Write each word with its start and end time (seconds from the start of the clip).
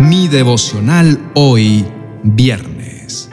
Mi 0.00 0.28
devocional 0.28 1.18
hoy, 1.34 1.84
viernes. 2.22 3.30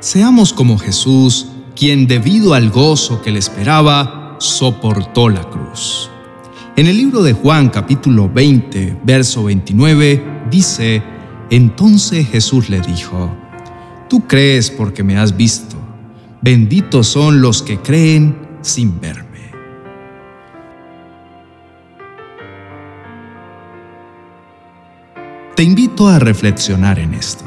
Seamos 0.00 0.54
como 0.54 0.78
Jesús, 0.78 1.48
quien 1.76 2.06
debido 2.06 2.54
al 2.54 2.70
gozo 2.70 3.20
que 3.20 3.30
le 3.30 3.38
esperaba, 3.38 4.36
soportó 4.40 5.28
la 5.28 5.42
cruz. 5.50 6.08
En 6.76 6.86
el 6.86 6.96
libro 6.96 7.22
de 7.22 7.34
Juan 7.34 7.68
capítulo 7.68 8.30
20, 8.30 9.00
verso 9.04 9.44
29, 9.44 10.44
dice, 10.50 11.02
Entonces 11.50 12.26
Jesús 12.26 12.70
le 12.70 12.80
dijo, 12.80 13.30
Tú 14.08 14.26
crees 14.26 14.70
porque 14.70 15.02
me 15.02 15.18
has 15.18 15.36
visto, 15.36 15.76
benditos 16.40 17.08
son 17.08 17.42
los 17.42 17.62
que 17.62 17.78
creen 17.80 18.34
sin 18.62 18.98
verme. 18.98 19.31
Te 25.54 25.62
invito 25.62 26.08
a 26.08 26.18
reflexionar 26.18 26.98
en 26.98 27.12
esto. 27.12 27.44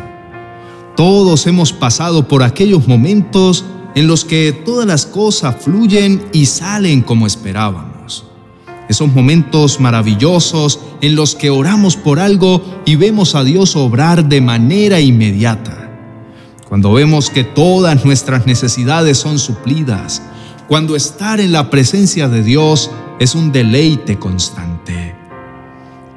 Todos 0.95 1.47
hemos 1.47 1.73
pasado 1.73 2.27
por 2.27 2.43
aquellos 2.43 2.87
momentos 2.87 3.65
en 3.95 4.05
los 4.05 4.23
que 4.23 4.51
todas 4.53 4.85
las 4.85 5.07
cosas 5.07 5.55
fluyen 5.59 6.23
y 6.31 6.45
salen 6.45 7.01
como 7.01 7.25
esperábamos. 7.25 8.25
Esos 8.87 9.11
momentos 9.11 9.79
maravillosos 9.79 10.79
en 11.01 11.15
los 11.15 11.33
que 11.33 11.49
oramos 11.49 11.95
por 11.97 12.19
algo 12.19 12.61
y 12.85 12.95
vemos 12.95 13.33
a 13.33 13.43
Dios 13.43 13.75
obrar 13.75 14.29
de 14.29 14.39
manera 14.39 14.99
inmediata. 14.99 15.89
Cuando 16.69 16.93
vemos 16.93 17.31
que 17.31 17.43
todas 17.43 18.05
nuestras 18.05 18.45
necesidades 18.45 19.17
son 19.17 19.39
suplidas. 19.39 20.21
Cuando 20.67 20.95
estar 20.95 21.39
en 21.39 21.51
la 21.51 21.71
presencia 21.71 22.27
de 22.27 22.43
Dios 22.43 22.91
es 23.19 23.33
un 23.33 23.51
deleite 23.51 24.19
constante. 24.19 24.74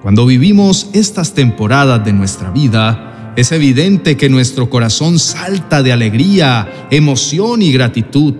Cuando 0.03 0.27
vivimos 0.27 0.91
estas 0.93 1.35
temporadas 1.35 2.05
de 2.05 2.13
nuestra 2.13 2.51
vida, 2.51 3.33
es 3.37 3.51
evidente 3.51 4.17
que 4.17 4.29
nuestro 4.29 4.71
corazón 4.71 5.19
salta 5.19 5.83
de 5.83 5.93
alegría, 5.93 6.87
emoción 6.91 7.63
y 7.63 7.73
gratitud. 7.73 8.35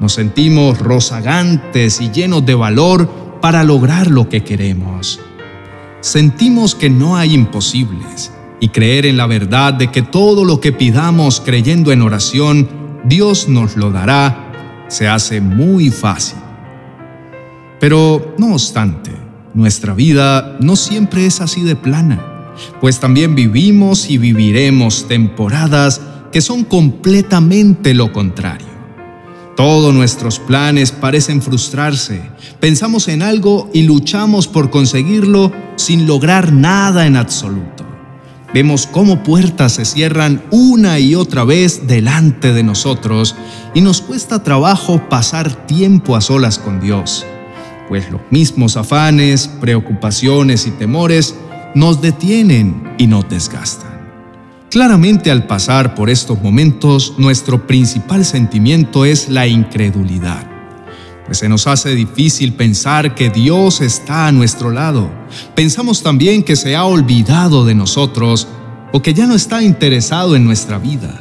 Nos 0.00 0.14
sentimos 0.14 0.78
rozagantes 0.78 2.00
y 2.00 2.10
llenos 2.10 2.46
de 2.46 2.54
valor 2.54 3.08
para 3.42 3.62
lograr 3.62 4.10
lo 4.10 4.28
que 4.30 4.42
queremos. 4.42 5.20
Sentimos 6.00 6.74
que 6.74 6.88
no 6.88 7.16
hay 7.16 7.34
imposibles 7.34 8.32
y 8.58 8.68
creer 8.68 9.04
en 9.04 9.18
la 9.18 9.26
verdad 9.26 9.74
de 9.74 9.90
que 9.90 10.00
todo 10.00 10.44
lo 10.46 10.60
que 10.60 10.72
pidamos 10.72 11.42
creyendo 11.44 11.92
en 11.92 12.00
oración, 12.00 12.68
Dios 13.04 13.48
nos 13.48 13.76
lo 13.76 13.90
dará, 13.90 14.86
se 14.88 15.08
hace 15.08 15.42
muy 15.42 15.90
fácil. 15.90 16.38
Pero, 17.80 18.34
no 18.38 18.54
obstante, 18.54 19.25
nuestra 19.56 19.94
vida 19.94 20.56
no 20.60 20.76
siempre 20.76 21.24
es 21.24 21.40
así 21.40 21.62
de 21.62 21.76
plana, 21.76 22.52
pues 22.80 23.00
también 23.00 23.34
vivimos 23.34 24.10
y 24.10 24.18
viviremos 24.18 25.08
temporadas 25.08 26.02
que 26.30 26.42
son 26.42 26.62
completamente 26.62 27.94
lo 27.94 28.12
contrario. 28.12 28.66
Todos 29.56 29.94
nuestros 29.94 30.38
planes 30.38 30.92
parecen 30.92 31.40
frustrarse. 31.40 32.20
Pensamos 32.60 33.08
en 33.08 33.22
algo 33.22 33.70
y 33.72 33.84
luchamos 33.84 34.46
por 34.46 34.68
conseguirlo 34.68 35.50
sin 35.76 36.06
lograr 36.06 36.52
nada 36.52 37.06
en 37.06 37.16
absoluto. 37.16 37.86
Vemos 38.52 38.86
cómo 38.86 39.22
puertas 39.22 39.72
se 39.72 39.86
cierran 39.86 40.42
una 40.50 40.98
y 40.98 41.14
otra 41.14 41.44
vez 41.44 41.86
delante 41.86 42.52
de 42.52 42.62
nosotros 42.62 43.34
y 43.74 43.80
nos 43.80 44.02
cuesta 44.02 44.42
trabajo 44.42 45.08
pasar 45.08 45.66
tiempo 45.66 46.14
a 46.14 46.20
solas 46.20 46.58
con 46.58 46.78
Dios 46.78 47.24
pues 47.88 48.10
los 48.10 48.20
mismos 48.30 48.76
afanes, 48.76 49.48
preocupaciones 49.60 50.66
y 50.66 50.70
temores 50.72 51.34
nos 51.74 52.00
detienen 52.00 52.94
y 52.98 53.06
nos 53.06 53.28
desgastan. 53.28 53.96
Claramente 54.70 55.30
al 55.30 55.46
pasar 55.46 55.94
por 55.94 56.10
estos 56.10 56.42
momentos, 56.42 57.14
nuestro 57.18 57.66
principal 57.66 58.24
sentimiento 58.24 59.04
es 59.04 59.28
la 59.28 59.46
incredulidad, 59.46 60.46
pues 61.24 61.38
se 61.38 61.48
nos 61.48 61.66
hace 61.66 61.94
difícil 61.94 62.52
pensar 62.52 63.14
que 63.14 63.30
Dios 63.30 63.80
está 63.80 64.26
a 64.26 64.32
nuestro 64.32 64.70
lado. 64.70 65.10
Pensamos 65.54 66.02
también 66.02 66.42
que 66.42 66.56
se 66.56 66.76
ha 66.76 66.84
olvidado 66.84 67.64
de 67.64 67.74
nosotros 67.74 68.48
o 68.92 69.02
que 69.02 69.14
ya 69.14 69.26
no 69.26 69.34
está 69.34 69.62
interesado 69.62 70.36
en 70.36 70.44
nuestra 70.44 70.78
vida. 70.78 71.20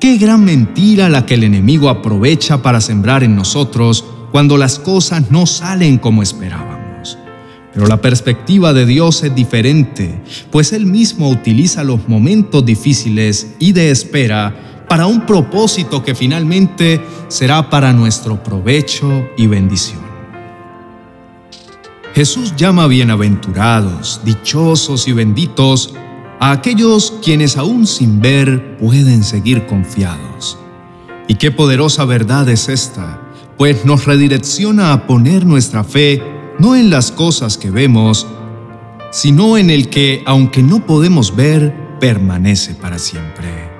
Qué 0.00 0.16
gran 0.18 0.44
mentira 0.44 1.08
la 1.08 1.24
que 1.26 1.34
el 1.34 1.44
enemigo 1.44 1.88
aprovecha 1.88 2.62
para 2.62 2.80
sembrar 2.80 3.22
en 3.22 3.36
nosotros 3.36 4.04
cuando 4.32 4.56
las 4.56 4.78
cosas 4.78 5.30
no 5.30 5.46
salen 5.46 5.98
como 5.98 6.22
esperábamos. 6.22 7.18
Pero 7.72 7.86
la 7.86 8.00
perspectiva 8.00 8.72
de 8.72 8.84
Dios 8.84 9.22
es 9.22 9.34
diferente, 9.34 10.20
pues 10.50 10.72
Él 10.72 10.86
mismo 10.86 11.30
utiliza 11.30 11.84
los 11.84 12.08
momentos 12.08 12.64
difíciles 12.64 13.54
y 13.58 13.72
de 13.72 13.90
espera 13.90 14.84
para 14.88 15.06
un 15.06 15.24
propósito 15.24 16.02
que 16.02 16.14
finalmente 16.14 17.00
será 17.28 17.70
para 17.70 17.92
nuestro 17.92 18.42
provecho 18.42 19.26
y 19.38 19.46
bendición. 19.46 20.02
Jesús 22.14 22.54
llama 22.56 22.86
bienaventurados, 22.88 24.20
dichosos 24.22 25.08
y 25.08 25.12
benditos 25.12 25.94
a 26.40 26.50
aquellos 26.50 27.14
quienes 27.22 27.56
aún 27.56 27.86
sin 27.86 28.20
ver 28.20 28.76
pueden 28.76 29.24
seguir 29.24 29.64
confiados. 29.66 30.58
Y 31.26 31.36
qué 31.36 31.50
poderosa 31.50 32.04
verdad 32.04 32.46
es 32.50 32.68
esta, 32.68 33.21
pues 33.56 33.84
nos 33.84 34.06
redirecciona 34.06 34.92
a 34.92 35.06
poner 35.06 35.46
nuestra 35.46 35.84
fe 35.84 36.22
no 36.58 36.76
en 36.76 36.90
las 36.90 37.12
cosas 37.12 37.58
que 37.58 37.70
vemos, 37.70 38.26
sino 39.10 39.58
en 39.58 39.70
el 39.70 39.88
que, 39.88 40.22
aunque 40.26 40.62
no 40.62 40.86
podemos 40.86 41.34
ver, 41.34 41.98
permanece 42.00 42.74
para 42.74 42.98
siempre. 42.98 43.70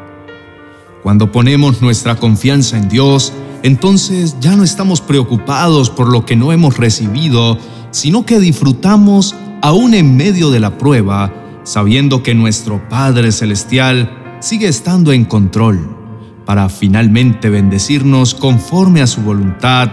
Cuando 1.02 1.32
ponemos 1.32 1.82
nuestra 1.82 2.16
confianza 2.16 2.76
en 2.76 2.88
Dios, 2.88 3.32
entonces 3.62 4.36
ya 4.40 4.56
no 4.56 4.64
estamos 4.64 5.00
preocupados 5.00 5.90
por 5.90 6.10
lo 6.10 6.24
que 6.24 6.36
no 6.36 6.52
hemos 6.52 6.76
recibido, 6.76 7.58
sino 7.90 8.24
que 8.24 8.40
disfrutamos 8.40 9.34
aún 9.62 9.94
en 9.94 10.16
medio 10.16 10.50
de 10.50 10.60
la 10.60 10.78
prueba, 10.78 11.32
sabiendo 11.64 12.22
que 12.22 12.34
nuestro 12.34 12.88
Padre 12.88 13.32
Celestial 13.32 14.38
sigue 14.40 14.68
estando 14.68 15.12
en 15.12 15.24
control 15.24 16.01
para 16.44 16.68
finalmente 16.68 17.50
bendecirnos 17.50 18.34
conforme 18.34 19.02
a 19.02 19.06
su 19.06 19.22
voluntad, 19.22 19.90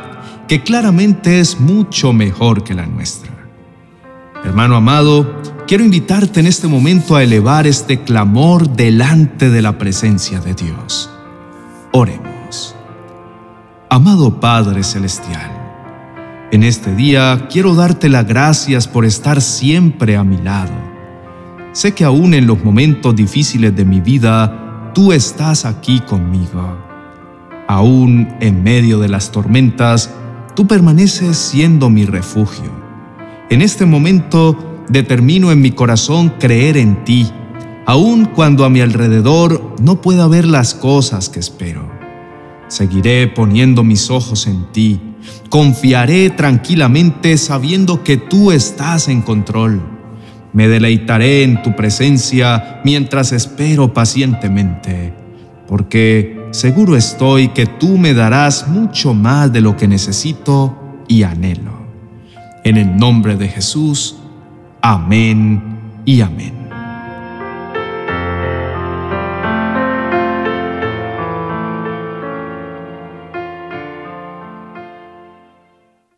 que 0.48 0.62
claramente 0.62 1.40
es 1.40 1.60
mucho 1.60 2.14
mejor 2.14 2.64
que 2.64 2.74
la 2.74 2.86
nuestra. 2.86 3.32
Hermano 4.44 4.76
amado, 4.76 5.42
quiero 5.68 5.84
invitarte 5.84 6.40
en 6.40 6.48
este 6.48 6.68
momento 6.68 7.16
a 7.16 7.24
elevar 7.24 7.68
este 7.68 8.02
clamor 8.02 8.70
delante 8.70 9.50
de 9.50 9.62
la 9.62 9.78
presencia 9.78 10.40
de 10.40 10.54
Dios. 10.54 11.10
Oremos. 11.92 12.76
Amado 13.90 14.40
Padre 14.40 14.84
Celestial, 14.84 15.52
en 16.52 16.64
este 16.64 16.96
día 16.96 17.48
quiero 17.52 17.76
darte 17.76 18.08
las 18.08 18.26
gracias 18.28 18.88
por 18.88 19.06
estar 19.06 19.42
siempre 19.42 20.16
a 20.16 20.24
mi 20.24 20.38
lado. 20.38 20.74
Sé 21.74 21.94
que 21.94 22.04
aún 22.04 22.34
en 22.34 22.48
los 22.48 22.64
momentos 22.64 23.16
difíciles 23.16 23.76
de 23.76 23.86
mi 23.86 24.02
vida, 24.02 24.69
tú 24.94 25.14
estás 25.14 25.66
aquí 25.66 26.00
conmigo. 26.00 26.78
Aún 27.68 28.28
en 28.40 28.64
medio 28.64 29.00
de 29.00 29.10
las 29.10 29.32
tormentas, 29.32 30.12
tú 30.56 30.68
permaneces 30.68 31.38
siendo 31.38 31.90
mi 31.90 32.06
refugio. 32.06 32.72
En 33.50 33.62
este 33.62 33.86
momento 33.86 34.84
determino 34.90 35.52
en 35.52 35.62
mi 35.62 35.72
corazón 35.72 36.34
creer 36.40 36.78
en 36.78 37.04
ti, 37.04 37.30
aun 37.86 38.26
cuando 38.26 38.66
a 38.66 38.70
mi 38.70 38.82
alrededor 38.82 39.76
no 39.82 40.02
pueda 40.02 40.28
ver 40.28 40.46
las 40.46 40.74
cosas 40.74 41.30
que 41.30 41.40
espero. 41.40 41.90
Seguiré 42.68 43.28
poniendo 43.28 43.84
mis 43.84 44.10
ojos 44.10 44.48
en 44.48 44.72
ti, 44.72 45.02
confiaré 45.50 46.30
tranquilamente 46.30 47.38
sabiendo 47.38 48.04
que 48.04 48.18
tú 48.18 48.52
estás 48.52 49.08
en 49.08 49.22
control 49.22 49.99
me 50.54 50.68
deleitaré 50.68 51.44
en 51.44 51.62
tu 51.62 51.76
presencia 51.76 52.82
mientras 52.84 53.32
espero 53.32 53.94
pacientemente, 53.94 55.14
porque 55.68 56.48
seguro 56.52 56.96
estoy 56.96 57.50
que 57.50 57.66
tú 57.66 57.98
me 57.98 58.14
darás 58.14 58.68
mucho 58.68 59.14
más 59.14 59.52
de 59.54 59.62
lo 59.62 59.78
que 59.78 59.88
necesito 59.88 60.78
y 61.08 61.24
anhelo. 61.24 61.80
En 62.64 62.78
el 62.78 62.98
nombre 62.98 63.36
de 63.36 63.48
Jesús, 63.48 64.18
amén 64.82 65.62
y 66.06 66.22
amén. 66.22 66.59